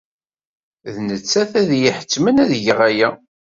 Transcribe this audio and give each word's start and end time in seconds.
D 0.93 0.95
nettat 1.07 1.51
ay 1.59 1.69
iyi-iḥettmen 1.73 2.41
ad 2.43 2.51
geɣ 2.65 2.79
aya. 2.89 3.09